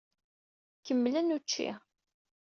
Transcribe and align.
Kemmlen 0.83 1.29
učči. 1.35 1.69